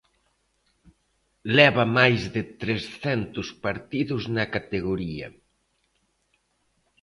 [1.57, 5.27] Leva máis de trescentos partidos na categoría.